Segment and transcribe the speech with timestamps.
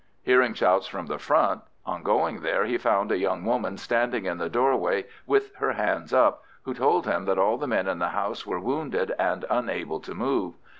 [0.23, 4.39] Hearing shouts from the front, on going there he found a young woman standing in
[4.39, 8.09] the doorway with her hands up, who told him that all the men in the
[8.09, 10.55] house were wounded and unable to move.